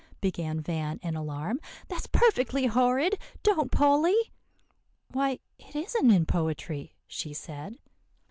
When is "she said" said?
7.05-7.77